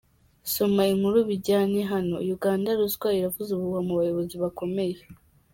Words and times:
Soma 0.53 0.83
inkuru 0.93 1.19
bijyanye 1.29 1.81
hano: 1.91 2.15
Uganda: 2.35 2.69
ruswa 2.79 3.07
iravuza 3.17 3.49
ubuhuha 3.53 3.81
mu 3.87 3.93
bayobozi 3.99 4.35
bakomeye 4.43 4.97